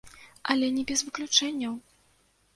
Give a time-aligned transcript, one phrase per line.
[0.53, 1.79] Але не без выключэнняў.